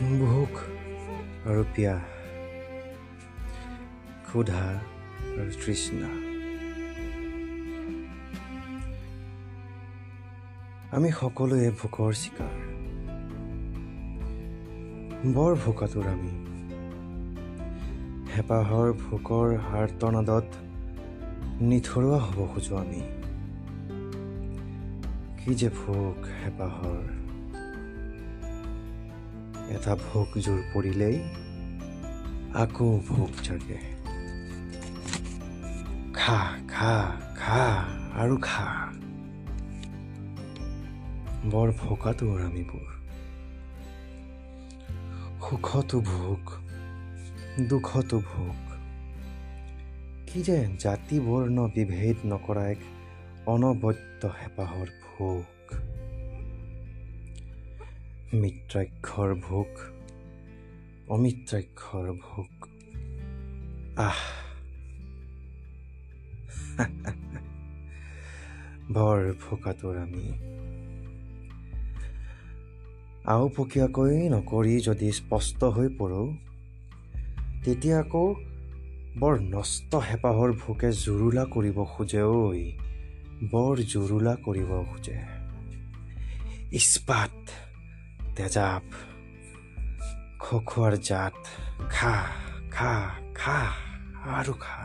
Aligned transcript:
ভোক 0.00 0.58
আৰু 1.48 1.64
পিয়াহ 1.76 2.00
ক্ষুধা 4.26 4.80
আৰু 5.40 5.50
তৃষ্ণা। 5.50 6.08
আমি 10.96 11.10
সকলোৱে 11.10 11.70
ভোকৰ 11.70 12.12
চিকাৰ। 12.12 12.56
বৰ 15.34 15.54
ভোকাতুৰ 15.66 16.06
আমি। 16.06 16.32
হেঁপাহৰ 18.36 18.92
ভোকৰ 18.92 19.56
আৰ্তনাদত 19.56 20.46
নিথৰুৱা 21.60 22.18
হ'ব 22.18 22.46
খোজো 22.54 22.76
আমি। 22.76 23.00
কি 25.38 25.54
যে 25.54 25.68
ভোক 25.68 26.24
হেঁপাহৰ 26.44 27.19
এটা 29.70 29.94
ভোক 29.96 30.38
জোৰ 30.38 30.60
পৰিলেই 30.74 31.16
আকৌ 32.54 33.00
ভোক 33.08 33.30
জাগে। 33.42 33.80
খা 36.14 36.38
খা 36.68 36.94
খা 37.36 37.62
আৰু 38.14 38.36
খা। 38.42 38.66
বৰ 41.50 41.70
ভোকাতুৰ 41.78 42.40
আমিবোৰ 42.42 42.88
সুখতো 45.44 46.00
ভোক 46.00 46.50
দুখতো 47.68 48.18
ভোক 48.18 48.60
কি 50.26 50.42
যে 50.42 50.58
জাতি 50.80 51.20
বৰ্ণ 51.20 51.68
বিভেদ 51.74 52.16
নকৰা 52.26 52.64
এক 52.66 52.80
অনবদ্য 53.46 54.22
হেঁপাহৰ 54.26 54.88
ভোক 55.04 55.59
মিত্ৰাক্ষৰ 58.34 59.34
ভোক 59.34 59.68
অমিত্ৰাক্ষৰ 61.08 62.12
ভোক। 62.12 62.68
আহ। 63.96 64.18
বৰ 68.92 69.34
ভোকাতুৰ 69.40 69.96
আমি। 69.96 70.32
আওপকীয়াকৈ 73.24 74.28
নকৰি 74.28 74.80
যদি 74.80 75.12
স্পষ্ট 75.12 75.64
হৈ 75.64 75.88
পৰোঁ 75.88 76.36
তেতিয়া 77.64 77.98
আকৌ 77.98 78.34
বৰ 79.16 79.40
নষ্ট 79.40 79.94
হেঁপাহৰ 79.94 80.52
ভোকে 80.52 80.92
জুৰুলা 80.92 81.44
কৰিব 81.44 81.84
খোজে 81.84 82.22
ঐ 82.22 82.70
বৰ 83.50 83.76
জুৰুলা 83.76 84.36
কৰিব 84.36 84.92
খোজে। 84.92 85.20
ইস্পাত। 86.72 87.69
तेजाब 88.40 88.82
खोखर 90.40 90.94
जात 91.08 91.34
खा 91.92 92.12
खा 92.72 92.92
खा 93.36 93.56
आरू 94.36 94.52
खा 94.62 94.76